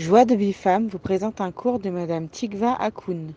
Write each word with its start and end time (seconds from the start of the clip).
Joie 0.00 0.24
de 0.24 0.34
Bifam 0.34 0.86
vous 0.86 0.98
présente 0.98 1.42
un 1.42 1.52
cours 1.52 1.78
de 1.78 1.90
Madame 1.90 2.30
Tikva 2.30 2.72
Akoun. 2.72 3.34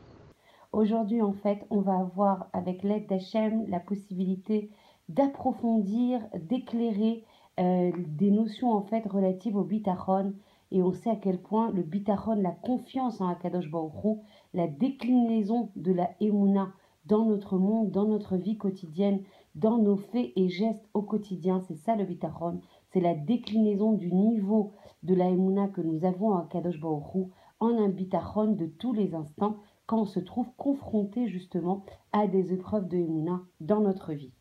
Aujourd'hui, 0.71 1.21
en 1.21 1.33
fait, 1.33 1.59
on 1.70 1.82
va 1.82 1.97
avoir, 1.97 2.47
avec 2.54 2.83
l'aide 2.83 3.05
d'Hachem, 3.05 3.66
la 3.67 3.82
possibilité 3.82 4.70
d'approfondir, 5.10 6.21
d'éclairer 6.34 7.26
euh, 7.60 7.91
des 8.07 8.31
notions, 8.31 8.71
en 8.71 8.81
fait, 8.81 9.05
relatives 9.05 9.57
au 9.57 9.65
bitachon. 9.65 10.36
Et 10.71 10.81
on 10.81 10.94
sait 10.94 11.10
à 11.10 11.18
quel 11.18 11.41
point 11.41 11.70
le 11.70 11.81
bitachon, 11.81 12.36
la 12.36 12.52
confiance 12.52 13.20
en 13.20 13.27
Akadosh 13.27 13.70
Baruch 13.70 14.20
la 14.54 14.68
déclinaison 14.68 15.70
de 15.75 15.91
la 15.91 16.11
Emouna 16.21 16.71
dans 17.07 17.25
notre 17.25 17.57
monde, 17.57 17.91
dans 17.91 18.05
notre 18.05 18.38
vie 18.38 18.55
quotidienne, 18.57 19.21
dans 19.55 19.80
nos 19.80 19.98
faits 19.98 20.32
et 20.38 20.48
gestes 20.48 20.88
au 20.93 21.02
quotidien. 21.02 21.59
C'est 21.68 21.75
ça 21.75 21.98
le 21.98 22.05
bitachon. 22.05 22.61
C'est 22.93 23.02
la 23.02 23.16
déclinaison 23.16 23.91
du 23.91 24.14
niveau 24.14 24.71
de 25.04 25.13
la 25.13 25.29
Emouna 25.29 25.67
que 25.67 25.81
nous 25.81 26.05
avons 26.05 26.33
à 26.35 26.47
Kadosh 26.49 26.79
Baruch 26.79 27.29
en 27.59 27.77
un 27.77 27.89
bitachon 27.89 28.53
de 28.53 28.66
tous 28.66 28.94
les 28.94 29.13
instants 29.16 29.57
quand 29.85 30.02
on 30.02 30.05
se 30.05 30.20
trouve 30.20 30.49
confronté 30.57 31.27
justement 31.27 31.85
à 32.11 32.27
des 32.27 32.53
épreuves 32.53 32.88
de 32.88 32.98
Emouna 32.98 33.41
dans 33.59 33.81
notre 33.81 34.13
vie. 34.13 34.34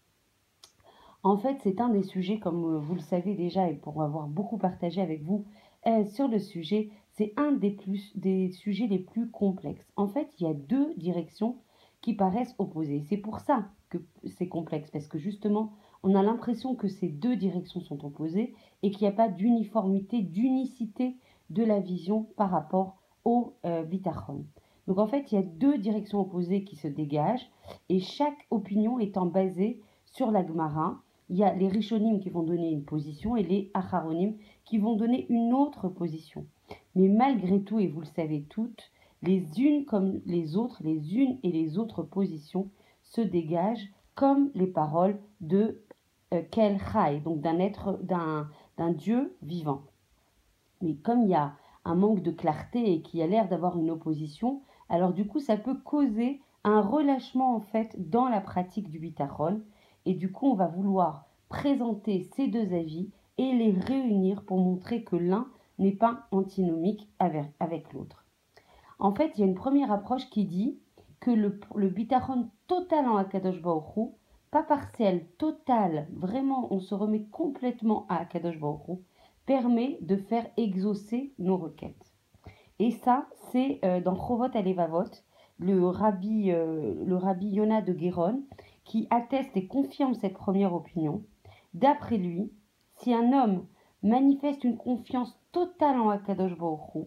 En 1.24 1.36
fait, 1.36 1.58
c'est 1.62 1.80
un 1.80 1.88
des 1.88 2.02
sujets, 2.02 2.40
comme 2.40 2.78
vous 2.78 2.94
le 2.94 3.00
savez 3.00 3.34
déjà, 3.34 3.68
et 3.68 3.74
pour 3.74 4.02
avoir 4.02 4.26
beaucoup 4.26 4.58
partagé 4.58 5.00
avec 5.00 5.22
vous 5.22 5.44
euh, 5.86 6.04
sur 6.04 6.26
le 6.28 6.38
sujet, 6.38 6.90
c'est 7.12 7.32
un 7.36 7.52
des, 7.52 7.70
plus, 7.70 8.16
des 8.16 8.50
sujets 8.50 8.86
les 8.86 8.98
plus 8.98 9.30
complexes. 9.30 9.86
En 9.96 10.08
fait, 10.08 10.28
il 10.38 10.46
y 10.46 10.50
a 10.50 10.54
deux 10.54 10.94
directions 10.94 11.58
qui 12.00 12.14
paraissent 12.14 12.54
opposées. 12.58 13.04
C'est 13.08 13.16
pour 13.16 13.38
ça 13.40 13.68
que 13.88 13.98
c'est 14.24 14.48
complexe, 14.48 14.90
parce 14.90 15.06
que 15.06 15.18
justement, 15.18 15.72
on 16.02 16.14
a 16.14 16.22
l'impression 16.22 16.74
que 16.74 16.88
ces 16.88 17.08
deux 17.08 17.36
directions 17.36 17.80
sont 17.80 18.04
opposées 18.04 18.54
et 18.82 18.90
qu'il 18.90 19.06
n'y 19.06 19.12
a 19.12 19.16
pas 19.16 19.28
d'uniformité, 19.28 20.20
d'unicité 20.22 21.16
de 21.50 21.62
la 21.62 21.80
vision 21.80 22.24
par 22.36 22.50
rapport 22.50 22.96
au 23.24 23.54
euh, 23.64 23.84
Donc 24.86 24.98
en 24.98 25.06
fait, 25.06 25.30
il 25.30 25.36
y 25.36 25.38
a 25.38 25.42
deux 25.42 25.78
directions 25.78 26.20
opposées 26.20 26.64
qui 26.64 26.76
se 26.76 26.88
dégagent 26.88 27.48
et 27.88 28.00
chaque 28.00 28.46
opinion 28.50 28.98
étant 28.98 29.26
basée 29.26 29.80
sur 30.06 30.30
la 30.30 30.44
Gemara, 30.44 31.00
il 31.28 31.36
y 31.36 31.44
a 31.44 31.54
les 31.54 31.68
Rishonim 31.68 32.20
qui 32.20 32.30
vont 32.30 32.42
donner 32.42 32.70
une 32.70 32.84
position 32.84 33.36
et 33.36 33.42
les 33.42 33.70
Acharonim 33.74 34.34
qui 34.64 34.78
vont 34.78 34.96
donner 34.96 35.26
une 35.30 35.54
autre 35.54 35.88
position. 35.88 36.46
Mais 36.94 37.08
malgré 37.08 37.62
tout, 37.62 37.78
et 37.78 37.86
vous 37.86 38.00
le 38.00 38.06
savez 38.06 38.44
toutes, 38.48 38.90
les 39.22 39.46
unes 39.58 39.84
comme 39.84 40.20
les 40.26 40.56
autres, 40.56 40.82
les 40.82 41.16
unes 41.16 41.38
et 41.42 41.52
les 41.52 41.78
autres 41.78 42.02
positions 42.02 42.68
se 43.02 43.20
dégagent 43.20 43.88
comme 44.14 44.50
les 44.54 44.66
paroles 44.66 45.18
de 45.40 45.80
Kel 46.50 46.78
Chai, 46.92 47.20
donc 47.20 47.40
d'un 47.40 47.58
être, 47.58 47.98
d'un, 48.02 48.48
Dieu 48.92 49.36
vivant. 49.42 49.82
Mais 50.80 50.94
comme 50.94 51.22
il 51.22 51.28
y 51.28 51.34
a 51.34 51.52
un 51.84 51.94
manque 51.94 52.22
de 52.22 52.30
clarté 52.30 52.92
et 52.92 53.02
qu'il 53.02 53.20
y 53.20 53.22
a 53.22 53.26
l'air 53.26 53.48
d'avoir 53.48 53.78
une 53.78 53.90
opposition, 53.90 54.62
alors 54.88 55.12
du 55.12 55.26
coup 55.26 55.40
ça 55.40 55.56
peut 55.56 55.78
causer 55.78 56.40
un 56.64 56.80
relâchement 56.80 57.54
en 57.54 57.60
fait 57.60 57.94
dans 58.10 58.28
la 58.28 58.40
pratique 58.40 58.90
du 58.90 58.98
bitachon 58.98 59.62
et 60.04 60.14
du 60.14 60.32
coup 60.32 60.50
on 60.50 60.54
va 60.54 60.66
vouloir 60.66 61.26
présenter 61.48 62.28
ces 62.34 62.48
deux 62.48 62.74
avis 62.74 63.10
et 63.38 63.52
les 63.52 63.72
réunir 63.72 64.42
pour 64.44 64.58
montrer 64.58 65.04
que 65.04 65.16
l'un 65.16 65.46
n'est 65.78 65.92
pas 65.92 66.26
antinomique 66.30 67.08
avec, 67.18 67.46
avec 67.60 67.92
l'autre. 67.92 68.24
En 68.98 69.14
fait, 69.14 69.32
il 69.34 69.40
y 69.40 69.44
a 69.44 69.46
une 69.46 69.54
première 69.54 69.90
approche 69.90 70.28
qui 70.30 70.44
dit 70.44 70.78
que 71.20 71.30
le, 71.30 71.60
le 71.74 71.88
bitachon 71.88 72.48
total 72.66 73.06
en 73.06 73.16
Akadosh 73.16 73.60
Baruch 73.60 74.12
pas 74.52 74.62
partiel, 74.62 75.24
total, 75.38 76.06
vraiment 76.12 76.68
on 76.70 76.78
se 76.78 76.94
remet 76.94 77.24
complètement 77.32 78.04
à 78.10 78.18
Akadosh 78.18 78.60
Baruch 78.60 79.00
permet 79.46 79.96
de 80.02 80.16
faire 80.16 80.46
exaucer 80.58 81.32
nos 81.38 81.56
requêtes. 81.56 82.12
Et 82.78 82.90
ça, 82.90 83.26
c'est 83.50 83.80
euh, 83.82 84.02
dans 84.02 84.14
Chovot 84.14 84.54
Alevavot, 84.54 85.10
le 85.58 85.86
rabbi, 85.86 86.50
euh, 86.50 87.02
le 87.02 87.16
rabbi 87.16 87.48
Yona 87.48 87.80
de 87.80 87.94
Guéron, 87.94 88.42
qui 88.84 89.06
atteste 89.08 89.56
et 89.56 89.66
confirme 89.66 90.12
cette 90.12 90.34
première 90.34 90.74
opinion. 90.74 91.24
D'après 91.72 92.18
lui, 92.18 92.52
si 92.96 93.14
un 93.14 93.32
homme 93.32 93.66
manifeste 94.02 94.64
une 94.64 94.76
confiance 94.76 95.34
totale 95.52 95.98
en 95.98 96.10
Akadosh 96.10 96.58
Baruch 96.58 97.06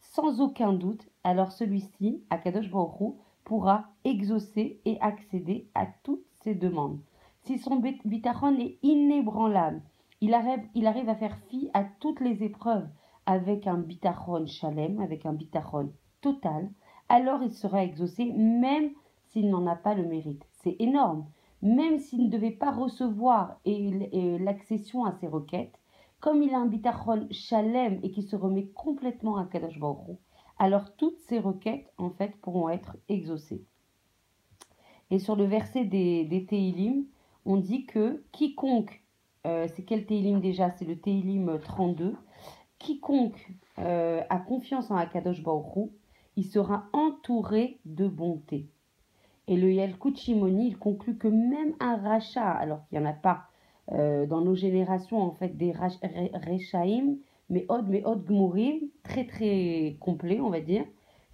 sans 0.00 0.40
aucun 0.40 0.72
doute, 0.72 1.06
alors 1.24 1.52
celui-ci, 1.52 2.24
Akadosh 2.30 2.70
Baruch 2.70 3.16
pourra 3.44 3.90
exaucer 4.04 4.80
et 4.86 4.98
accéder 5.02 5.68
à 5.74 5.86
toutes 6.02 6.25
demande. 6.54 7.00
Si 7.42 7.58
son 7.58 7.76
bitachon 7.76 8.58
est 8.58 8.78
inébranlable, 8.82 9.82
il 10.20 10.34
arrive, 10.34 10.64
il 10.74 10.86
arrive 10.86 11.08
à 11.08 11.14
faire 11.14 11.36
fi 11.48 11.70
à 11.74 11.84
toutes 11.84 12.20
les 12.20 12.42
épreuves 12.42 12.88
avec 13.26 13.66
un 13.66 13.78
bitachon 13.78 14.46
chalem, 14.46 15.00
avec 15.00 15.26
un 15.26 15.32
bitachon 15.32 15.92
total, 16.20 16.70
alors 17.08 17.42
il 17.42 17.52
sera 17.52 17.84
exaucé 17.84 18.32
même 18.32 18.90
s'il 19.28 19.50
n'en 19.50 19.66
a 19.66 19.76
pas 19.76 19.94
le 19.94 20.06
mérite. 20.06 20.44
C'est 20.52 20.76
énorme. 20.78 21.26
Même 21.62 21.98
s'il 21.98 22.24
ne 22.24 22.30
devait 22.30 22.50
pas 22.50 22.70
recevoir 22.70 23.60
l'accession 23.64 25.04
à 25.04 25.12
ses 25.12 25.26
requêtes, 25.26 25.78
comme 26.20 26.42
il 26.42 26.54
a 26.54 26.58
un 26.58 26.66
bitachon 26.66 27.26
chalem 27.30 27.98
et 28.02 28.10
qui 28.10 28.22
se 28.22 28.36
remet 28.36 28.68
complètement 28.68 29.36
à 29.36 29.44
Kadosh 29.46 29.78
Baruch 29.78 30.18
alors 30.58 30.96
toutes 30.96 31.18
ces 31.20 31.38
requêtes 31.38 31.92
en 31.98 32.10
fait 32.10 32.36
pourront 32.40 32.68
être 32.68 32.96
exaucées. 33.08 33.64
Et 35.10 35.18
sur 35.18 35.36
le 35.36 35.44
verset 35.44 35.84
des, 35.84 36.24
des 36.24 36.46
Teilim, 36.46 37.04
on 37.44 37.56
dit 37.56 37.86
que 37.86 38.24
quiconque, 38.32 39.02
euh, 39.46 39.68
c'est 39.74 39.84
quel 39.84 40.06
Teilim 40.06 40.40
déjà? 40.40 40.70
C'est 40.72 40.84
le 40.84 40.98
Teilim 40.98 41.58
32, 41.60 42.16
quiconque 42.78 43.52
euh, 43.78 44.22
a 44.28 44.38
confiance 44.38 44.90
en 44.90 44.96
Akadosh 44.96 45.42
Baruch 45.42 45.90
il 46.36 46.44
sera 46.44 46.84
entouré 46.92 47.78
de 47.84 48.06
bonté. 48.06 48.68
Et 49.48 49.56
le 49.56 49.72
Yalkut 49.72 50.16
Shimoni, 50.16 50.68
il 50.68 50.78
conclut 50.78 51.16
que 51.16 51.28
même 51.28 51.74
un 51.80 51.96
rachat, 51.96 52.50
alors 52.50 52.86
qu'il 52.86 52.98
n'y 52.98 53.06
en 53.06 53.08
a 53.08 53.14
pas 53.14 53.44
euh, 53.92 54.26
dans 54.26 54.40
nos 54.40 54.54
générations, 54.54 55.20
en 55.22 55.30
fait, 55.30 55.56
des 55.56 55.72
rechaim, 55.72 57.16
mais 57.48 57.64
od, 57.68 57.88
mais 57.88 58.04
od 58.04 58.24
gmurim, 58.24 58.80
très 59.02 59.24
très 59.24 59.96
complet, 60.00 60.40
on 60.40 60.50
va 60.50 60.60
dire, 60.60 60.84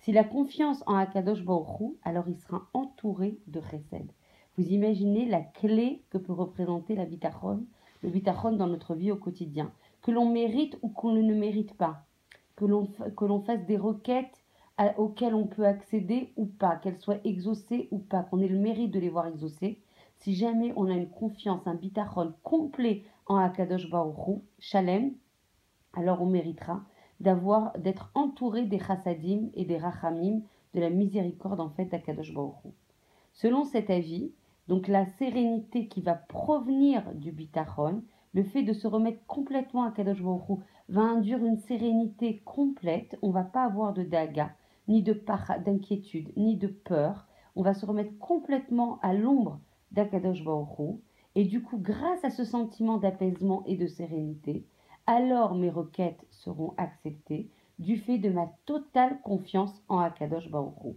s'il 0.02 0.18
a 0.18 0.24
confiance 0.24 0.82
en 0.86 0.96
Akadosh 0.96 1.44
Baruch 1.44 1.94
alors 2.02 2.28
il 2.28 2.36
sera 2.36 2.68
entouré 2.74 3.38
de 3.46 3.60
chesed. 3.60 4.10
Vous 4.58 4.66
imaginez 4.66 5.26
la 5.26 5.40
clé 5.40 6.02
que 6.10 6.18
peut 6.18 6.32
représenter 6.32 6.96
la 6.96 7.06
bitachon, 7.06 7.64
le 8.02 8.10
bitachon 8.10 8.52
dans 8.52 8.66
notre 8.66 8.96
vie 8.96 9.12
au 9.12 9.16
quotidien. 9.16 9.72
Que 10.02 10.10
l'on 10.10 10.28
mérite 10.28 10.76
ou 10.82 10.88
qu'on 10.88 11.12
ne 11.12 11.34
mérite 11.34 11.74
pas. 11.74 12.04
Que 12.56 12.64
l'on 12.64 13.40
fasse 13.42 13.64
des 13.64 13.76
requêtes 13.76 14.42
auxquelles 14.96 15.34
on 15.34 15.46
peut 15.46 15.66
accéder 15.66 16.32
ou 16.36 16.46
pas, 16.46 16.74
qu'elles 16.76 16.98
soient 16.98 17.20
exaucées 17.24 17.86
ou 17.92 17.98
pas, 17.98 18.24
qu'on 18.24 18.40
ait 18.40 18.48
le 18.48 18.58
mérite 18.58 18.90
de 18.90 18.98
les 18.98 19.08
voir 19.08 19.28
exaucées. 19.28 19.80
Si 20.19 20.34
jamais 20.34 20.72
on 20.74 20.90
a 20.90 20.94
une 20.94 21.10
confiance, 21.10 21.64
un 21.66 21.76
bitachon 21.76 22.34
complet 22.42 23.04
en 23.26 23.36
Akadosh 23.36 23.88
Baruch 23.88 24.40
Shalem, 24.58 25.12
alors 25.94 26.20
on 26.22 26.26
méritera 26.26 26.82
d'avoir 27.22 27.78
d'être 27.78 28.10
entouré 28.15 28.65
des 28.66 28.81
chassadim 28.81 29.49
et 29.55 29.65
des 29.65 29.78
rachamim, 29.78 30.43
de 30.75 30.81
la 30.81 30.91
miséricorde 30.91 31.60
en 31.60 31.71
fait 31.71 31.87
d'Akadosh 31.87 32.34
Baruch 32.34 32.75
Selon 33.33 33.65
cet 33.65 33.91
avis, 33.91 34.33
donc 34.69 34.88
la 34.88 35.06
sérénité 35.19 35.88
qui 35.88 36.03
va 36.03 36.15
provenir 36.15 37.15
du 37.15 37.32
bitachon, 37.32 38.03
le 38.34 38.43
fait 38.43 38.62
de 38.62 38.72
se 38.72 38.87
remettre 38.87 39.25
complètement 39.27 39.84
à 39.84 39.93
Kadosh 39.93 40.22
Baruch 40.22 40.61
va 40.88 41.03
induire 41.03 41.44
une 41.44 41.59
sérénité 41.59 42.43
complète. 42.44 43.19
On 43.22 43.31
va 43.31 43.44
pas 43.44 43.65
avoir 43.65 43.93
de 43.93 44.03
daga, 44.03 44.55
ni 44.88 45.03
de 45.03 45.12
d'inquiétude, 45.65 46.32
ni 46.37 46.56
de 46.56 46.69
peur. 46.69 47.27
On 47.55 47.62
va 47.62 47.75
se 47.75 47.87
remettre 47.87 48.16
complètement 48.19 48.99
à 49.00 49.15
l'ombre 49.15 49.61
d'Akadosh 49.93 50.43
Baruch 50.43 50.97
Et 51.34 51.44
du 51.44 51.62
coup, 51.62 51.78
grâce 51.78 52.25
à 52.25 52.31
ce 52.31 52.44
sentiment 52.44 52.97
d'apaisement 52.97 53.62
et 53.66 53.77
de 53.77 53.87
sérénité, 53.87 54.66
alors 55.06 55.54
mes 55.54 55.70
requêtes 55.70 56.24
seront 56.30 56.74
acceptées 56.76 57.50
du 57.78 57.96
fait 57.96 58.18
de 58.18 58.30
ma 58.30 58.46
totale 58.66 59.20
confiance 59.22 59.82
en 59.88 59.99
Akadosh 59.99 60.50
Baruch 60.50 60.96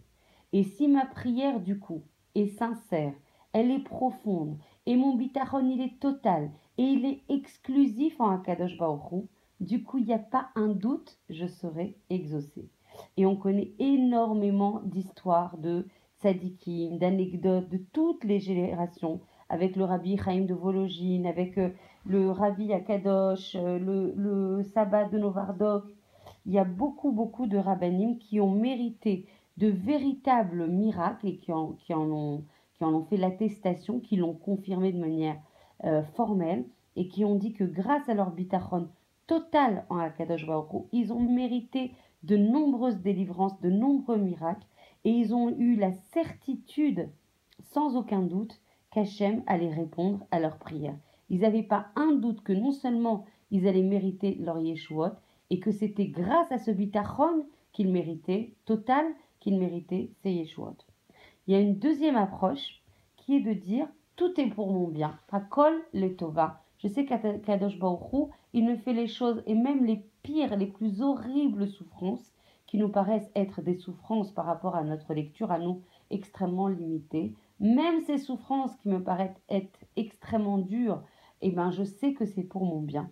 Et 0.53 0.63
si 0.63 0.87
ma 0.87 1.05
prière 1.05 1.59
du 1.59 1.79
coup 1.79 2.03
est 2.35 2.47
sincère, 2.47 3.13
elle 3.53 3.71
est 3.71 3.83
profonde, 3.83 4.57
et 4.85 4.95
mon 4.95 5.15
bitachon 5.15 5.67
il 5.67 5.81
est 5.81 5.99
total, 5.99 6.51
et 6.77 6.83
il 6.83 7.05
est 7.05 7.21
exclusif 7.29 8.19
en 8.19 8.29
Akadosh 8.29 8.77
Baruch 8.77 9.23
du 9.59 9.83
coup 9.83 9.97
il 9.97 10.05
n'y 10.05 10.13
a 10.13 10.19
pas 10.19 10.49
un 10.55 10.67
doute, 10.67 11.17
je 11.29 11.47
serai 11.47 11.97
exaucé. 12.09 12.69
Et 13.17 13.25
on 13.25 13.35
connaît 13.35 13.73
énormément 13.79 14.81
d'histoires 14.85 15.57
de 15.57 15.87
sadikim, 16.21 16.97
d'anecdotes 16.97 17.69
de 17.69 17.77
toutes 17.93 18.23
les 18.23 18.39
générations, 18.39 19.21
avec 19.49 19.75
le 19.75 19.83
rabbi 19.83 20.17
Chaim 20.17 20.41
de 20.41 20.53
Vologine, 20.53 21.25
avec 21.27 21.57
euh, 21.57 21.69
le 22.05 22.29
Ravi 22.31 22.71
Akadosh, 22.73 23.55
euh, 23.55 23.79
le, 23.79 24.13
le 24.15 24.63
Sabbat 24.63 25.05
de 25.05 25.17
Novardok. 25.17 25.85
Il 26.45 26.53
y 26.53 26.59
a 26.59 26.63
beaucoup, 26.63 27.11
beaucoup 27.11 27.47
de 27.47 27.57
rabbinim 27.57 28.17
qui 28.19 28.39
ont 28.39 28.51
mérité 28.51 29.25
de 29.57 29.67
véritables 29.67 30.67
miracles 30.67 31.27
et 31.27 31.37
qui 31.37 31.51
en, 31.51 31.73
qui 31.73 31.93
en, 31.93 32.09
ont, 32.11 32.43
qui 32.73 32.83
en 32.83 32.93
ont 32.93 33.05
fait 33.05 33.17
l'attestation, 33.17 33.99
qui 33.99 34.17
l'ont 34.17 34.33
confirmé 34.33 34.91
de 34.91 34.99
manière 34.99 35.37
euh, 35.83 36.03
formelle 36.15 36.65
et 36.95 37.07
qui 37.07 37.25
ont 37.25 37.35
dit 37.35 37.53
que 37.53 37.63
grâce 37.63 38.07
à 38.07 38.13
leur 38.13 38.31
bitachon 38.31 38.89
total 39.27 39.85
en 39.89 39.97
Akadosh 39.97 40.45
Baruch 40.45 40.85
ils 40.91 41.11
ont 41.11 41.19
mérité 41.19 41.91
de 42.23 42.37
nombreuses 42.37 43.01
délivrances, 43.01 43.59
de 43.61 43.69
nombreux 43.69 44.17
miracles, 44.17 44.65
et 45.03 45.11
ils 45.11 45.33
ont 45.33 45.49
eu 45.49 45.75
la 45.75 45.91
certitude, 45.91 47.09
sans 47.59 47.95
aucun 47.95 48.21
doute, 48.21 48.59
qu'Hachem 48.91 49.43
allait 49.45 49.73
répondre 49.73 50.25
à 50.31 50.39
leurs 50.39 50.57
prières. 50.57 50.97
Ils 51.29 51.41
n'avaient 51.41 51.63
pas 51.63 51.87
un 51.95 52.13
doute 52.13 52.41
que 52.41 52.53
non 52.53 52.71
seulement 52.71 53.25
ils 53.51 53.67
allaient 53.67 53.81
mériter 53.81 54.35
leur 54.35 54.59
Yeshuot, 54.59 55.11
et 55.49 55.59
que 55.59 55.71
c'était 55.71 56.07
grâce 56.07 56.51
à 56.51 56.57
ce 56.57 56.71
bitachon 56.71 57.45
qu'ils 57.71 57.91
méritaient, 57.91 58.53
total, 58.65 59.05
qu'ils 59.39 59.59
méritaient 59.59 60.09
ces 60.21 60.31
Yeshuot. 60.31 60.77
Il 61.47 61.53
y 61.53 61.57
a 61.57 61.61
une 61.61 61.77
deuxième 61.77 62.15
approche 62.15 62.81
qui 63.17 63.35
est 63.35 63.41
de 63.41 63.53
dire 63.53 63.87
tout 64.15 64.39
est 64.39 64.47
pour 64.49 64.71
mon 64.71 64.87
bien. 64.87 65.19
Hakol 65.31 65.83
le 65.93 66.15
tova. 66.15 66.63
Je 66.79 66.87
sais 66.87 67.05
qu'Akadosh 67.05 67.77
Baruch 67.77 68.29
il 68.53 68.65
me 68.65 68.77
fait 68.77 68.93
les 68.93 69.07
choses 69.07 69.43
et 69.45 69.55
même 69.55 69.85
les 69.85 70.03
pires, 70.23 70.55
les 70.55 70.67
plus 70.67 71.01
horribles 71.01 71.67
souffrances 71.67 72.33
qui 72.67 72.77
nous 72.77 72.89
paraissent 72.89 73.29
être 73.35 73.61
des 73.61 73.75
souffrances 73.75 74.31
par 74.31 74.45
rapport 74.45 74.75
à 74.75 74.83
notre 74.83 75.13
lecture 75.13 75.51
à 75.51 75.59
nous 75.59 75.81
extrêmement 76.09 76.67
limitées, 76.67 77.33
même 77.59 78.01
ces 78.01 78.17
souffrances 78.17 78.75
qui 78.77 78.89
me 78.89 79.03
paraissent 79.03 79.41
être 79.49 79.79
extrêmement 79.95 80.57
dures, 80.57 81.03
eh 81.47 81.51
ben 81.51 81.71
je 81.71 81.83
sais 81.83 82.13
que 82.13 82.25
c'est 82.25 82.43
pour 82.43 82.65
mon 82.65 82.81
bien. 82.81 83.09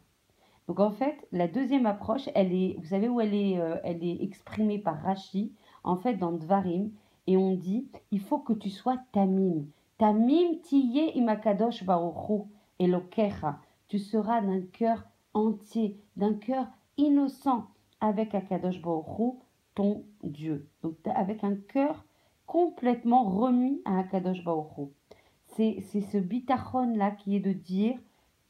Donc 0.67 0.79
en 0.79 0.91
fait, 0.91 1.27
la 1.31 1.47
deuxième 1.47 1.85
approche, 1.85 2.29
elle 2.35 2.53
est, 2.53 2.75
vous 2.79 2.87
savez 2.87 3.09
où 3.09 3.19
elle 3.21 3.33
est, 3.33 3.59
euh, 3.59 3.77
elle 3.83 4.03
est 4.03 4.23
exprimée 4.23 4.79
par 4.79 5.01
Rashi, 5.01 5.51
en 5.83 5.97
fait 5.97 6.15
dans 6.15 6.31
Dvarim, 6.31 6.91
et 7.27 7.37
on 7.37 7.53
dit, 7.53 7.87
il 8.11 8.19
faut 8.19 8.39
que 8.39 8.53
tu 8.53 8.69
sois 8.69 8.97
tamim. 9.11 9.65
Tamim 9.97 10.57
tiye 10.63 11.11
imakadosh 11.15 11.83
baruchu 11.83 12.43
elokecha. 12.79 13.59
Tu 13.87 13.99
seras 13.99 14.41
d'un 14.41 14.61
cœur 14.61 15.03
entier, 15.33 15.99
d'un 16.15 16.33
cœur 16.33 16.67
innocent 16.97 17.67
avec 18.01 18.35
Akadosh 18.35 18.81
Baruchu, 18.81 19.37
ton 19.75 20.03
Dieu. 20.23 20.67
Donc 20.81 20.95
avec 21.05 21.43
un 21.43 21.55
cœur 21.55 22.03
complètement 22.45 23.23
remis 23.23 23.81
à 23.85 23.99
Akadosh 23.99 24.43
Baruchu. 24.43 24.91
C'est 25.47 25.81
ce 25.81 26.17
bitachon 26.17 26.95
là 26.95 27.11
qui 27.11 27.35
est 27.35 27.39
de 27.39 27.53
dire 27.53 27.97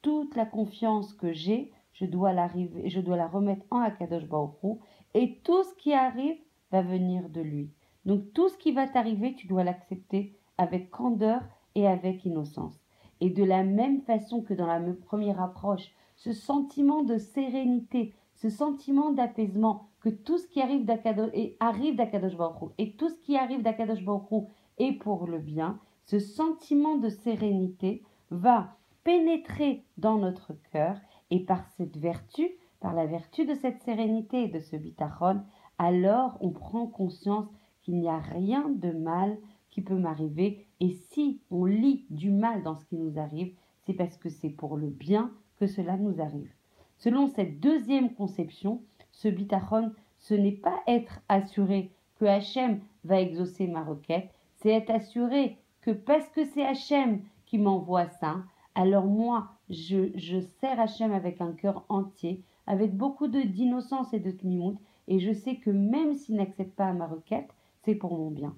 toute 0.03 0.35
la 0.35 0.45
confiance 0.45 1.13
que 1.13 1.33
j'ai, 1.33 1.71
je 1.93 2.05
dois 2.05 2.33
l'arriver, 2.33 2.89
je 2.89 2.99
dois 3.01 3.17
la 3.17 3.27
remettre 3.27 3.65
en 3.71 3.79
Akadosh 3.79 4.27
Baruchu 4.27 4.79
et 5.15 5.39
tout 5.43 5.63
ce 5.63 5.73
qui 5.75 5.93
arrive 5.93 6.37
va 6.71 6.83
venir 6.83 7.29
de 7.29 7.41
lui. 7.41 7.71
Donc 8.05 8.33
tout 8.33 8.49
ce 8.49 8.57
qui 8.57 8.71
va 8.71 8.87
t'arriver, 8.87 9.33
tu 9.33 9.47
dois 9.47 9.63
l'accepter 9.63 10.35
avec 10.57 10.91
candeur 10.91 11.41
et 11.73 11.87
avec 11.87 12.25
innocence. 12.25 12.79
Et 13.21 13.29
de 13.29 13.43
la 13.43 13.63
même 13.63 14.01
façon 14.01 14.41
que 14.41 14.53
dans 14.53 14.67
la 14.67 14.81
première 15.05 15.41
approche, 15.41 15.91
ce 16.17 16.33
sentiment 16.33 17.03
de 17.03 17.17
sérénité, 17.17 18.13
ce 18.35 18.49
sentiment 18.49 19.11
d'apaisement, 19.11 19.87
que 20.01 20.09
tout 20.09 20.37
ce 20.37 20.47
qui 20.47 20.61
arrive 20.61 20.83
d'Akadosh 20.85 22.35
Baruch 22.35 22.71
et 22.77 22.91
tout 22.91 23.09
ce 23.09 23.19
qui 23.21 23.37
arrive 23.37 23.61
d'Akadosh 23.61 24.03
Baruch 24.03 24.49
est 24.79 24.93
pour 24.93 25.27
le 25.27 25.39
bien, 25.39 25.79
ce 26.05 26.19
sentiment 26.19 26.97
de 26.97 27.07
sérénité 27.07 28.03
va 28.29 28.75
pénétrer 29.03 29.83
dans 29.97 30.17
notre 30.17 30.53
cœur 30.71 30.97
et 31.29 31.39
par 31.39 31.67
cette 31.77 31.97
vertu, 31.97 32.49
par 32.79 32.93
la 32.93 33.05
vertu 33.05 33.45
de 33.45 33.55
cette 33.55 33.81
sérénité 33.83 34.47
de 34.47 34.59
ce 34.59 34.75
bitachon, 34.75 35.41
alors 35.77 36.37
on 36.41 36.51
prend 36.51 36.87
conscience 36.87 37.47
qu'il 37.81 37.99
n'y 37.99 38.09
a 38.09 38.19
rien 38.19 38.69
de 38.69 38.91
mal 38.91 39.37
qui 39.69 39.81
peut 39.81 39.97
m'arriver. 39.97 40.67
Et 40.79 40.91
si 40.91 41.41
on 41.49 41.65
lit 41.65 42.05
du 42.09 42.31
mal 42.31 42.63
dans 42.63 42.75
ce 42.75 42.85
qui 42.85 42.95
nous 42.95 43.19
arrive, 43.19 43.53
c'est 43.85 43.93
parce 43.93 44.17
que 44.17 44.29
c'est 44.29 44.49
pour 44.49 44.77
le 44.77 44.87
bien 44.87 45.31
que 45.59 45.67
cela 45.67 45.97
nous 45.97 46.21
arrive. 46.21 46.51
Selon 46.97 47.27
cette 47.27 47.59
deuxième 47.59 48.13
conception, 48.13 48.81
ce 49.11 49.27
bitachon, 49.27 49.91
ce 50.19 50.33
n'est 50.33 50.51
pas 50.51 50.81
être 50.87 51.19
assuré 51.27 51.91
que 52.15 52.25
Hachem 52.25 52.79
va 53.03 53.19
exaucer 53.19 53.67
ma 53.67 53.83
requête, 53.83 54.29
c'est 54.55 54.69
être 54.69 54.91
assuré 54.91 55.57
que 55.81 55.91
parce 55.91 56.27
que 56.29 56.45
c'est 56.45 56.65
Hachem 56.65 57.21
qui 57.45 57.57
m'envoie 57.57 58.07
ça, 58.07 58.43
alors 58.75 59.05
moi, 59.05 59.49
je, 59.69 60.11
je 60.15 60.39
sers 60.39 60.79
Hachem 60.79 61.11
avec 61.11 61.41
un 61.41 61.51
cœur 61.51 61.85
entier, 61.89 62.43
avec 62.67 62.95
beaucoup 62.95 63.27
d'innocence 63.27 64.13
et 64.13 64.19
de 64.19 64.31
tmimout, 64.31 64.79
et 65.07 65.19
je 65.19 65.33
sais 65.33 65.57
que 65.57 65.69
même 65.69 66.13
s'il 66.13 66.35
n'accepte 66.35 66.75
pas 66.75 66.93
ma 66.93 67.07
requête, 67.07 67.49
c'est 67.83 67.95
pour 67.95 68.17
mon 68.17 68.31
bien. 68.31 68.55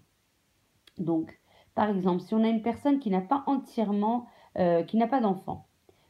Donc, 0.98 1.40
par 1.74 1.90
exemple, 1.90 2.22
si 2.22 2.34
on 2.34 2.44
a 2.44 2.48
une 2.48 2.62
personne 2.62 3.00
qui 3.00 3.10
n'a 3.10 3.22
pas 3.22 3.44
entièrement, 3.48 4.28
euh, 4.58 4.84
qui 4.84 4.98
n'a 4.98 5.08
pas 5.08 5.20
d'enfant, 5.20 5.66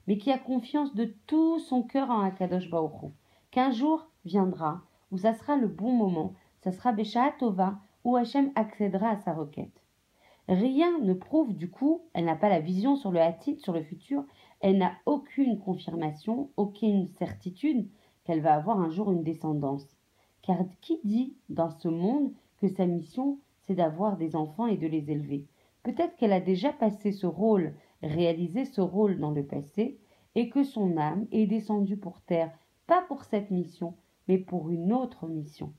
mais 0.07 0.17
qui 0.17 0.31
a 0.31 0.37
confiance 0.37 0.93
de 0.93 1.13
tout 1.25 1.59
son 1.59 1.81
cœur 1.81 2.11
en 2.11 2.21
Akadosh 2.21 2.69
Baoru, 2.69 3.09
qu'un 3.51 3.71
jour 3.71 4.07
viendra 4.25 4.81
où 5.11 5.17
ça 5.17 5.33
sera 5.33 5.55
le 5.55 5.67
bon 5.67 5.91
moment, 5.91 6.33
ça 6.61 6.71
sera 6.71 6.91
Besha 6.91 7.31
Tova, 7.39 7.79
où 8.03 8.15
Hachem 8.15 8.51
accédera 8.55 9.09
à 9.09 9.17
sa 9.17 9.33
requête. 9.33 9.84
Rien 10.47 10.99
ne 10.99 11.13
prouve 11.13 11.55
du 11.55 11.69
coup, 11.69 12.01
elle 12.13 12.25
n'a 12.25 12.35
pas 12.35 12.49
la 12.49 12.59
vision 12.59 12.95
sur 12.95 13.11
le 13.11 13.19
hatit, 13.19 13.57
sur 13.57 13.73
le 13.73 13.81
futur, 13.81 14.23
elle 14.59 14.77
n'a 14.77 14.93
aucune 15.05 15.59
confirmation, 15.59 16.49
aucune 16.55 17.07
certitude 17.07 17.87
qu'elle 18.23 18.41
va 18.41 18.53
avoir 18.53 18.79
un 18.79 18.89
jour 18.89 19.11
une 19.11 19.23
descendance. 19.23 19.97
Car 20.43 20.59
qui 20.81 20.99
dit 21.03 21.35
dans 21.49 21.71
ce 21.71 21.87
monde 21.87 22.31
que 22.57 22.67
sa 22.67 22.85
mission, 22.85 23.39
c'est 23.65 23.75
d'avoir 23.75 24.17
des 24.17 24.35
enfants 24.35 24.67
et 24.67 24.77
de 24.77 24.87
les 24.87 25.09
élever? 25.09 25.45
Peut-être 25.81 26.15
qu'elle 26.15 26.33
a 26.33 26.39
déjà 26.39 26.71
passé 26.71 27.11
ce 27.11 27.25
rôle, 27.25 27.73
réalisé 28.03 28.65
ce 28.65 28.81
rôle 28.81 29.19
dans 29.19 29.31
le 29.31 29.45
passé, 29.45 29.99
et 30.35 30.49
que 30.49 30.63
son 30.63 30.97
âme 30.97 31.25
est 31.31 31.47
descendue 31.47 31.97
pour 31.97 32.21
terre, 32.21 32.51
pas 32.87 33.01
pour 33.01 33.23
cette 33.23 33.51
mission, 33.51 33.95
mais 34.27 34.37
pour 34.37 34.69
une 34.69 34.93
autre 34.93 35.27
mission. 35.27 35.73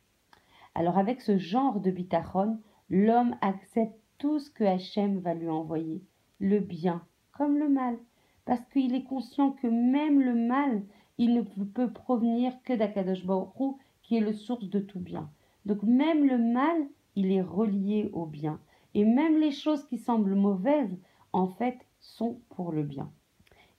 Alors 0.74 0.98
avec 0.98 1.20
ce 1.20 1.38
genre 1.38 1.80
de 1.80 1.90
bitachon, 1.90 2.58
l'homme 2.88 3.36
accepte 3.40 4.00
tout 4.18 4.38
ce 4.38 4.50
que 4.50 4.64
Hachem 4.64 5.18
va 5.18 5.34
lui 5.34 5.48
envoyer, 5.48 6.02
le 6.38 6.60
bien 6.60 7.06
comme 7.32 7.58
le 7.58 7.68
mal, 7.68 7.98
parce 8.44 8.64
qu'il 8.72 8.94
est 8.94 9.04
conscient 9.04 9.50
que 9.52 9.66
même 9.66 10.20
le 10.20 10.34
mal, 10.34 10.82
il 11.18 11.34
ne 11.34 11.42
peut 11.42 11.92
provenir 11.92 12.52
que 12.62 12.72
d'Akadosh 12.72 13.26
Baruch 13.26 13.76
qui 14.02 14.16
est 14.16 14.20
le 14.20 14.32
source 14.32 14.68
de 14.70 14.80
tout 14.80 15.00
bien. 15.00 15.30
Donc 15.64 15.82
même 15.82 16.26
le 16.26 16.38
mal, 16.38 16.86
il 17.16 17.32
est 17.32 17.42
relié 17.42 18.10
au 18.12 18.24
bien. 18.24 18.60
Et 18.94 19.04
même 19.04 19.38
les 19.38 19.50
choses 19.50 19.84
qui 19.86 19.98
semblent 19.98 20.34
mauvaises, 20.34 20.96
en 21.32 21.48
fait, 21.48 21.78
sont 21.98 22.40
pour 22.50 22.72
le 22.72 22.82
bien. 22.82 23.10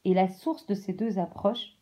Et 0.06 0.14
la 0.14 0.28
source 0.28 0.66
de 0.68 0.76
ces 0.76 0.94
deux 0.94 1.18
approches 1.18 1.78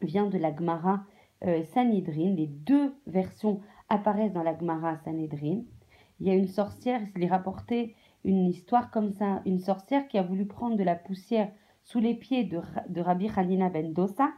vient 0.00 0.26
de 0.26 0.38
la 0.38 0.54
Gemara 0.54 1.04
euh, 1.44 1.64
Sanhedrin. 1.64 2.34
Les 2.34 2.46
deux 2.46 2.94
versions 3.06 3.60
apparaissent 3.88 4.32
dans 4.32 4.42
la 4.42 4.56
Gemara 4.56 4.96
Sanhedrin. 4.98 5.62
Il 6.20 6.26
y 6.26 6.30
a 6.30 6.34
une 6.34 6.48
sorcière, 6.48 7.00
il 7.14 7.24
est 7.24 7.28
rapporté 7.28 7.94
une 8.24 8.46
histoire 8.46 8.90
comme 8.90 9.10
ça, 9.10 9.42
une 9.46 9.58
sorcière 9.58 10.08
qui 10.08 10.18
a 10.18 10.22
voulu 10.22 10.46
prendre 10.46 10.76
de 10.76 10.82
la 10.82 10.96
poussière 10.96 11.52
sous 11.84 12.00
les 12.00 12.14
pieds 12.14 12.44
de, 12.44 12.60
de 12.88 13.00
Rabbi 13.00 13.30
Hanina 13.34 13.68
ben 13.68 13.92
Dosa, 13.92 14.30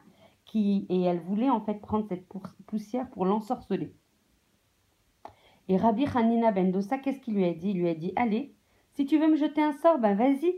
qui, 0.45 0.87
et 0.89 1.03
elle 1.03 1.21
voulait 1.21 1.51
en 1.51 1.61
fait 1.61 1.81
prendre 1.81 2.07
cette 2.09 2.27
poussière 2.67 3.09
pour 3.11 3.25
l'ensorceler. 3.25 3.95
Et 5.69 5.77
Rabbi 5.77 6.07
Hanina 6.15 6.53
ben 6.53 6.71
Dosa, 6.71 6.99
qu'est-ce 6.99 7.21
qu'il 7.21 7.35
lui 7.35 7.45
a 7.45 7.55
dit? 7.55 7.71
Il 7.71 7.79
lui 7.79 7.89
a 7.89 7.95
dit 7.95 8.13
Allez, 8.17 8.55
si 8.95 9.07
tu 9.07 9.19
veux 9.19 9.29
me 9.29 9.37
jeter 9.37 9.63
un 9.63 9.73
sort, 9.73 9.99
ben 9.99 10.15
vas-y. 10.15 10.55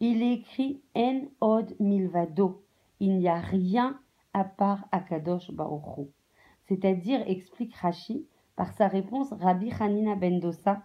Il 0.00 0.22
est 0.22 0.32
écrit 0.34 0.82
En 0.94 1.22
od 1.40 1.74
milvado. 1.78 2.64
Il 3.00 3.18
n'y 3.18 3.28
a 3.28 3.38
rien 3.38 4.00
à 4.32 4.44
part 4.44 4.86
Akadosh 4.92 5.50
Baruchu. 5.50 6.10
C'est-à-dire, 6.64 7.22
explique 7.26 7.74
Rashi, 7.74 8.26
par 8.56 8.72
sa 8.72 8.88
réponse, 8.88 9.32
Rabbi 9.32 9.70
Hanina 9.78 10.14
ben 10.14 10.40
Dosa, 10.40 10.82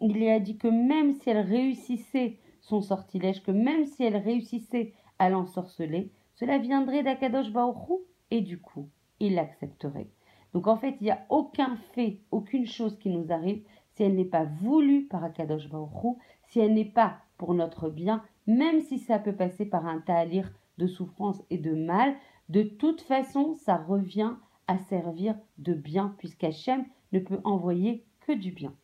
il 0.00 0.14
lui 0.14 0.28
a 0.30 0.40
dit 0.40 0.56
que 0.56 0.68
même 0.68 1.12
si 1.14 1.30
elle 1.30 1.46
réussissait 1.46 2.38
son 2.60 2.80
sortilège, 2.80 3.42
que 3.42 3.50
même 3.50 3.86
si 3.86 4.02
elle 4.02 4.16
réussissait 4.16 4.94
à 5.18 5.28
l'ensorceler, 5.28 6.10
cela 6.34 6.58
viendrait 6.58 7.02
d'Akadosh 7.02 7.52
Baruchu 7.52 8.02
et 8.30 8.40
du 8.40 8.58
coup, 8.58 8.88
il 9.20 9.34
l'accepterait. 9.34 10.08
Donc 10.54 10.66
en 10.66 10.76
fait, 10.76 10.96
il 11.00 11.04
n'y 11.04 11.10
a 11.10 11.26
aucun 11.28 11.76
fait, 11.92 12.20
aucune 12.30 12.66
chose 12.66 12.98
qui 12.98 13.10
nous 13.10 13.30
arrive 13.32 13.62
si 13.92 14.02
elle 14.02 14.16
n'est 14.16 14.24
pas 14.24 14.44
voulue 14.44 15.06
par 15.06 15.22
Akadosh 15.22 15.68
Baruch 15.68 16.16
si 16.48 16.60
elle 16.60 16.74
n'est 16.74 16.84
pas 16.84 17.18
pour 17.36 17.54
notre 17.54 17.90
bien, 17.90 18.22
même 18.46 18.80
si 18.80 18.98
ça 18.98 19.18
peut 19.18 19.34
passer 19.34 19.66
par 19.66 19.86
un 19.86 20.00
ta'alir 20.00 20.50
de 20.78 20.86
souffrance 20.86 21.42
et 21.50 21.58
de 21.58 21.74
mal, 21.74 22.14
de 22.48 22.62
toute 22.62 23.02
façon, 23.02 23.54
ça 23.54 23.76
revient 23.76 24.34
à 24.66 24.78
servir 24.78 25.36
de 25.58 25.74
bien, 25.74 26.14
puisqu'Hachem 26.18 26.84
ne 27.12 27.18
peut 27.18 27.40
envoyer 27.44 28.04
que 28.20 28.32
du 28.32 28.52
bien. 28.52 28.74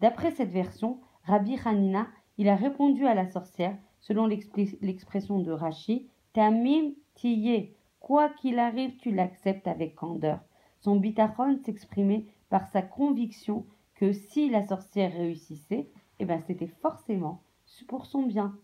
D'après 0.00 0.30
cette 0.30 0.50
version, 0.50 1.00
Rabbi 1.24 1.58
Hanina, 1.64 2.06
il 2.36 2.48
a 2.48 2.56
répondu 2.56 3.06
à 3.06 3.14
la 3.14 3.26
sorcière, 3.26 3.76
selon 4.00 4.26
l'expression 4.26 5.38
de 5.38 5.52
Rashi, 5.52 6.08
Tamim 6.32 6.92
tiye, 7.14 7.74
quoi 8.00 8.28
qu'il 8.28 8.58
arrive, 8.58 8.96
tu 8.96 9.12
l'acceptes 9.12 9.68
avec 9.68 9.94
candeur. 9.94 10.40
Son 10.80 10.96
bitachon 10.96 11.58
s'exprimait 11.64 12.26
par 12.50 12.66
sa 12.68 12.82
conviction 12.82 13.64
que 13.94 14.12
si 14.12 14.50
la 14.50 14.66
sorcière 14.66 15.12
réussissait, 15.12 15.88
eh 16.18 16.24
ben 16.24 16.40
c'était 16.46 16.66
forcément 16.66 17.42
pour 17.88 18.06
son 18.06 18.24
bien. 18.24 18.56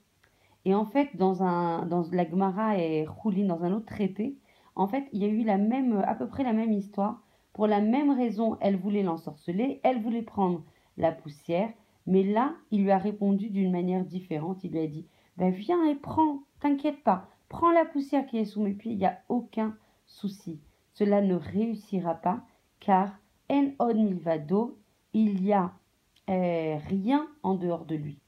Et 0.65 0.75
en 0.75 0.85
fait, 0.85 1.17
dans, 1.17 1.43
un, 1.43 1.87
dans 1.87 2.05
la 2.13 2.29
Gemara 2.29 2.79
et 2.79 3.07
Choulin, 3.23 3.47
dans 3.47 3.63
un 3.63 3.73
autre 3.73 3.87
traité, 3.87 4.37
en 4.75 4.87
fait, 4.87 5.09
il 5.13 5.23
y 5.23 5.25
a 5.25 5.29
eu 5.29 5.43
la 5.43 5.57
même, 5.57 6.03
à 6.07 6.15
peu 6.15 6.29
près 6.29 6.45
la 6.45 6.53
même 6.53 6.73
histoire 6.73 7.23
Pour 7.53 7.67
la 7.67 7.81
même 7.81 8.11
raison, 8.11 8.57
elle 8.61 8.77
voulait 8.77 9.03
l'ensorceler, 9.03 9.81
elle 9.83 10.01
voulait 10.01 10.23
prendre 10.23 10.63
la 10.97 11.13
poussière, 11.13 11.71
mais 12.07 12.23
là, 12.23 12.55
il 12.71 12.83
lui 12.83 12.91
a 12.91 12.99
répondu 12.99 13.51
d'une 13.51 13.73
manière 13.73 14.05
différente. 14.05 14.65
Il 14.65 14.73
lui 14.73 14.81
a 14.81 14.87
dit 14.87 15.07
ben 15.37 15.51
Viens 15.51 15.85
et 15.87 15.95
prends, 15.95 16.41
t'inquiète 16.61 17.03
pas, 17.03 17.29
prends 17.49 17.73
la 17.73 17.85
poussière 17.85 18.27
qui 18.27 18.39
est 18.39 18.45
sous 18.45 18.63
mes 18.63 18.75
pieds, 18.75 18.93
il 18.93 18.99
n'y 18.99 19.07
a 19.07 19.21
aucun 19.29 19.77
souci. 20.07 20.61
Cela 20.93 21.23
ne 21.23 21.35
réussira 21.35 22.15
pas, 22.15 22.43
car 22.79 23.19
en 23.51 23.71
od 23.79 23.95
milvado, 23.97 24.79
il 25.13 25.45
y 25.45 25.53
a 25.53 25.73
euh, 26.29 26.77
rien 26.87 27.27
en 27.43 27.55
dehors 27.55 27.85
de 27.85 27.97
lui. 27.97 28.21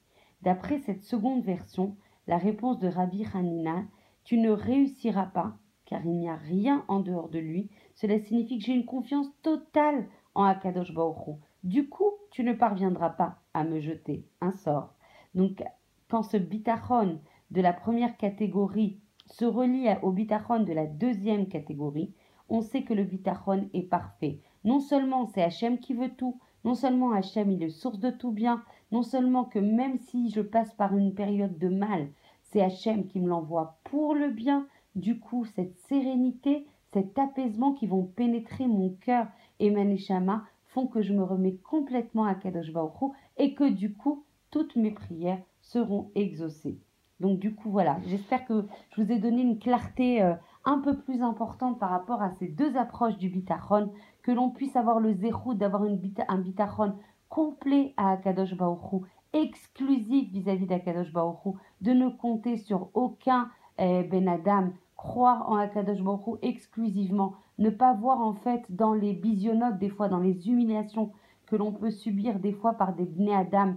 D'après 0.43 0.79
cette 0.81 1.05
seconde 1.05 1.45
version, 1.45 1.97
la 2.27 2.39
réponse 2.39 2.79
de 2.81 2.89
Rabbi 2.89 3.25
Hanina, 3.33 3.85
tu 4.25 4.39
ne 4.39 4.51
réussiras 4.51 5.27
pas, 5.27 5.57
car 5.93 6.07
il 6.07 6.17
n'y 6.17 6.31
a 6.31 6.37
rien 6.37 6.87
en 6.89 7.01
dehors 7.01 7.29
de 7.29 7.39
lui. 7.39 7.69
Cela 7.97 8.19
signifie 8.19 8.59
que 8.59 8.65
j'ai 8.65 8.73
une 8.73 8.87
confiance 8.87 9.27
totale 9.43 10.07
en 10.35 10.45
Akadosh 10.45 10.95
Baruch 10.95 11.37
Du 11.65 11.91
coup, 11.91 12.13
tu 12.31 12.45
ne 12.45 12.55
parviendras 12.55 13.11
pas 13.11 13.43
à 13.53 13.63
me 13.63 13.79
jeter 13.79 14.25
un 14.41 14.53
sort. 14.53 14.95
Donc, 15.35 15.63
quand 16.09 16.23
ce 16.23 16.39
bitachon 16.39 17.21
de 17.51 17.61
la 17.61 17.75
première 17.75 18.17
catégorie 18.17 19.01
se 19.27 19.45
relie 19.45 19.87
au 20.01 20.13
bitachon 20.13 20.61
de 20.61 20.73
la 20.73 20.87
deuxième 20.87 21.47
catégorie, 21.47 22.15
on 22.49 22.63
sait 22.63 22.85
que 22.85 22.95
le 22.95 23.05
bitachon 23.05 23.69
est 23.75 23.83
parfait. 23.83 24.41
Non 24.65 24.81
seulement 24.81 25.27
c'est 25.27 25.43
Hachem 25.43 25.79
qui 25.79 25.93
veut 25.93 26.15
tout, 26.17 26.39
non 26.65 26.75
seulement 26.75 27.13
Hachem 27.13 27.51
il 27.51 27.63
est 27.63 27.69
source 27.69 27.99
de 27.99 28.11
tout 28.11 28.33
bien, 28.33 28.65
non 28.93 29.03
seulement 29.03 29.45
que 29.45 29.59
même 29.59 29.99
si 29.99 30.31
je 30.31 30.41
passe 30.41 30.73
par 30.73 30.97
une 30.97 31.13
période 31.15 31.59
de 31.59 31.69
mal, 31.69 32.09
c'est 32.45 32.63
Hachem 32.63 33.07
qui 33.07 33.21
me 33.21 33.29
l'envoie 33.29 33.79
pour 33.85 34.15
le 34.15 34.31
bien. 34.31 34.67
Du 34.95 35.19
coup, 35.19 35.45
cette 35.45 35.79
sérénité, 35.89 36.67
cet 36.93 37.19
apaisement 37.19 37.73
qui 37.73 37.87
vont 37.87 38.05
pénétrer 38.05 38.67
mon 38.67 38.91
cœur 38.91 39.27
et 39.59 39.71
ma 39.71 39.85
neshama 39.85 40.45
font 40.67 40.87
que 40.87 41.03
je 41.03 41.13
me 41.13 41.23
remets 41.23 41.57
complètement 41.57 42.25
à 42.25 42.35
Kadosh 42.35 42.73
Baruch 42.73 43.13
et 43.37 43.55
que 43.55 43.69
du 43.69 43.95
coup, 43.95 44.25
toutes 44.51 44.77
mes 44.77 44.91
prières 44.91 45.41
seront 45.61 46.11
exaucées. 46.15 46.79
Donc 47.21 47.39
du 47.39 47.55
coup, 47.55 47.71
voilà, 47.71 47.99
j'espère 48.07 48.45
que 48.45 48.65
je 48.91 49.03
vous 49.03 49.13
ai 49.13 49.19
donné 49.19 49.43
une 49.43 49.59
clarté 49.59 50.23
euh, 50.23 50.35
un 50.65 50.79
peu 50.79 50.99
plus 50.99 51.23
importante 51.23 51.79
par 51.79 51.91
rapport 51.91 52.21
à 52.21 52.33
ces 52.39 52.49
deux 52.49 52.77
approches 52.77 53.17
du 53.17 53.29
bitachon, 53.29 53.93
que 54.23 54.33
l'on 54.33 54.51
puisse 54.51 54.77
avoir 54.77 55.01
le 55.01 55.15
zéro 55.15 55.55
d'avoir 55.55 55.83
un 55.83 56.37
bitachon 56.37 56.95
complet 57.29 57.95
à 57.97 58.13
Akadosh 58.13 58.55
Baruch 58.55 59.03
exclusif 59.33 60.31
vis-à-vis 60.31 60.67
d'Akadosh 60.67 61.13
Baruch 61.13 61.57
de 61.81 61.93
ne 61.93 62.09
compter 62.09 62.57
sur 62.57 62.91
aucun 62.95 63.51
eh, 63.79 64.03
Ben 64.03 64.29
Adam, 64.29 64.71
croire 65.03 65.51
en 65.51 65.57
Akadosh 65.57 66.01
Baruch 66.01 66.39
exclusivement, 66.43 67.35
ne 67.59 67.71
pas 67.71 67.93
voir 67.93 68.21
en 68.21 68.35
fait 68.35 68.63
dans 68.69 68.95
les 68.95 69.15
bisionotes, 69.15 69.81
des 69.81 69.89
fois 69.89 70.09
dans 70.09 70.21
les 70.21 70.49
humiliations 70.49 71.11
que 71.47 71.57
l'on 71.57 71.73
peut 71.73 71.91
subir 71.91 72.39
des 72.39 72.53
fois 72.53 72.75
par 72.75 72.95
des 72.95 73.05
Bnei 73.05 73.35
Adam, 73.35 73.75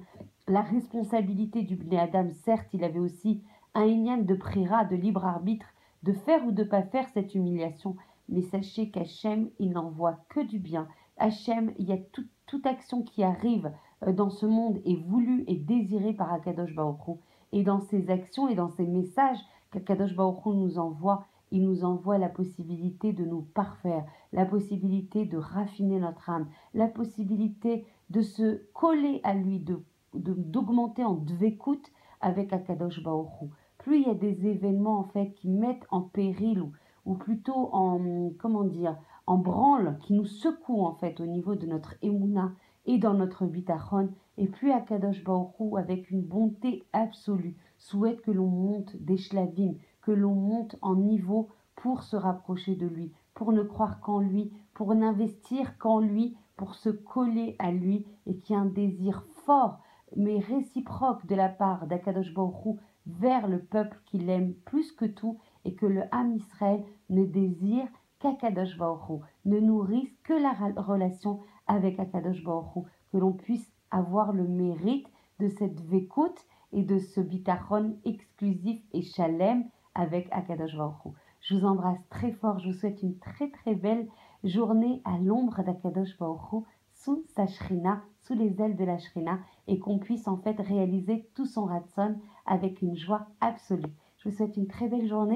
la 0.47 0.61
responsabilité 0.61 1.63
du 1.63 1.77
Bnei 1.77 1.97
Adam, 1.97 2.29
certes, 2.43 2.69
il 2.73 2.83
avait 2.83 2.99
aussi 2.99 3.41
un 3.73 3.85
ignan 3.85 4.19
de 4.19 4.35
prira, 4.35 4.85
de 4.85 4.95
libre 4.95 5.25
arbitre, 5.25 5.65
de 6.03 6.13
faire 6.13 6.45
ou 6.45 6.51
de 6.51 6.63
pas 6.63 6.83
faire 6.83 7.09
cette 7.09 7.33
humiliation. 7.33 7.95
Mais 8.29 8.43
sachez 8.43 8.91
qu'Hachem, 8.91 9.49
il 9.57 9.71
n'en 9.71 9.89
voit 9.89 10.19
que 10.29 10.41
du 10.41 10.59
bien. 10.59 10.87
Hachem, 11.17 11.73
il 11.79 11.87
y 11.87 11.93
a 11.93 11.97
toute 12.45 12.65
action 12.67 13.01
qui 13.01 13.23
arrive 13.23 13.71
euh, 14.05 14.13
dans 14.13 14.29
ce 14.29 14.45
monde 14.45 14.79
est 14.85 15.01
voulue 15.07 15.43
et 15.47 15.55
désirée 15.55 16.13
par 16.13 16.31
Akadosh 16.31 16.75
Baruch 16.75 17.17
Et 17.51 17.63
dans 17.63 17.79
ses 17.79 18.11
actions 18.11 18.47
et 18.47 18.53
dans 18.53 18.69
ses 18.69 18.85
messages 18.85 19.39
qu'Akadosh 19.75 20.15
Baruch 20.15 20.45
nous 20.45 20.79
envoie, 20.79 21.25
il 21.51 21.63
nous 21.63 21.83
envoie 21.83 22.17
la 22.17 22.29
possibilité 22.29 23.13
de 23.13 23.25
nous 23.25 23.41
parfaire, 23.41 24.05
la 24.33 24.45
possibilité 24.45 25.25
de 25.25 25.37
raffiner 25.37 25.99
notre 25.99 26.29
âme, 26.29 26.47
la 26.73 26.87
possibilité 26.87 27.85
de 28.09 28.21
se 28.21 28.61
coller 28.73 29.21
à 29.23 29.33
lui, 29.33 29.59
de 29.59 29.81
d'augmenter 30.13 31.03
en 31.03 31.15
dvekout 31.15 31.91
avec 32.21 32.53
Akadosh 32.53 33.03
Baruch 33.03 33.49
Plus 33.77 33.97
il 33.97 34.07
y 34.07 34.09
a 34.09 34.13
des 34.13 34.47
événements 34.47 34.99
en 34.99 35.03
fait 35.03 35.33
qui 35.33 35.49
mettent 35.49 35.85
en 35.91 36.01
péril 36.01 36.61
ou, 36.61 36.71
ou 37.05 37.15
plutôt 37.15 37.69
en 37.73 38.31
comment 38.39 38.63
dire 38.63 38.95
en 39.27 39.37
branle, 39.37 39.97
qui 40.01 40.13
nous 40.13 40.25
secouent 40.25 40.85
en 40.85 40.93
fait 40.93 41.19
au 41.19 41.25
niveau 41.25 41.55
de 41.55 41.65
notre 41.65 41.95
émouna 42.01 42.53
et 42.85 42.97
dans 42.97 43.13
notre 43.13 43.45
bitachon, 43.45 44.09
et 44.37 44.47
plus 44.47 44.71
Akadosh 44.71 45.23
Baoru, 45.23 45.77
avec 45.77 46.11
une 46.11 46.21
bonté 46.21 46.83
absolue, 46.93 47.55
souhaite 47.77 48.21
que 48.21 48.31
l'on 48.31 48.47
monte 48.47 48.95
des 48.97 49.17
shlavim, 49.17 49.75
que 50.01 50.11
l'on 50.11 50.35
monte 50.35 50.75
en 50.81 50.95
niveau 50.95 51.49
pour 51.75 52.03
se 52.03 52.15
rapprocher 52.15 52.75
de 52.75 52.87
lui, 52.87 53.11
pour 53.33 53.51
ne 53.51 53.63
croire 53.63 53.99
qu'en 53.99 54.19
lui, 54.19 54.51
pour 54.73 54.93
n'investir 54.95 55.77
qu'en 55.77 55.99
lui, 55.99 56.35
pour 56.57 56.75
se 56.75 56.89
coller 56.89 57.55
à 57.59 57.71
lui, 57.71 58.05
et 58.25 58.37
qui 58.37 58.53
a 58.53 58.59
un 58.59 58.65
désir 58.65 59.25
fort, 59.45 59.79
mais 60.15 60.39
réciproque 60.39 61.25
de 61.25 61.35
la 61.35 61.49
part 61.49 61.87
d'Akadosh 61.87 62.33
Baoru 62.33 62.77
vers 63.07 63.47
le 63.47 63.59
peuple 63.59 63.99
qu'il 64.05 64.29
aime 64.29 64.53
plus 64.65 64.91
que 64.91 65.05
tout, 65.05 65.37
et 65.65 65.75
que 65.75 65.85
le 65.85 66.03
Ham 66.11 66.35
Israël 66.35 66.83
ne 67.09 67.25
désire 67.25 67.87
qu'Akadosh 68.19 68.77
Baoru, 68.77 69.19
ne 69.45 69.59
nourrisse 69.59 70.15
que 70.23 70.33
la 70.33 70.53
relation 70.81 71.41
avec 71.67 71.99
Akadosh 71.99 72.43
Baruch 72.43 72.85
que 73.11 73.17
l'on 73.17 73.33
puisse 73.33 73.71
avoir 73.91 74.33
le 74.33 74.47
mérite 74.47 75.07
de 75.39 75.49
cette 75.49 75.79
vécoute 75.81 76.45
et 76.71 76.83
de 76.83 76.99
ce 76.99 77.21
bitachon 77.21 77.97
exclusif 78.05 78.81
et 78.93 79.01
chalem 79.01 79.65
avec 79.93 80.27
Akadosh 80.31 80.75
Baruch 80.75 81.13
Je 81.41 81.55
vous 81.55 81.65
embrasse 81.65 81.99
très 82.09 82.31
fort, 82.31 82.59
je 82.59 82.69
vous 82.69 82.77
souhaite 82.77 83.01
une 83.01 83.17
très 83.19 83.49
très 83.49 83.75
belle 83.75 84.07
journée 84.43 85.01
à 85.05 85.17
l'ombre 85.17 85.63
d'Akadosh 85.63 86.17
Baruch 86.17 86.63
sous 86.93 87.23
sa 87.27 87.47
shrina, 87.47 88.01
sous 88.21 88.33
les 88.33 88.61
ailes 88.61 88.75
de 88.75 88.85
la 88.85 88.97
shrina, 88.97 89.39
et 89.67 89.79
qu'on 89.79 89.99
puisse 89.99 90.27
en 90.27 90.37
fait 90.37 90.59
réaliser 90.59 91.29
tout 91.33 91.45
son 91.45 91.65
ratson 91.65 92.15
avec 92.45 92.81
une 92.81 92.95
joie 92.95 93.27
absolue. 93.41 93.91
Je 94.17 94.29
vous 94.29 94.35
souhaite 94.35 94.57
une 94.57 94.67
très 94.67 94.87
belle 94.87 95.07
journée. 95.07 95.33